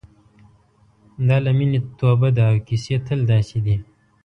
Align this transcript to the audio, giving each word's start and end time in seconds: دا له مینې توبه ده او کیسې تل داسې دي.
دا 1.27 1.37
له 1.45 1.51
مینې 1.57 1.79
توبه 1.99 2.29
ده 2.37 2.43
او 2.51 2.57
کیسې 2.67 2.95
تل 3.05 3.19
داسې 3.31 3.57
دي. 3.65 3.75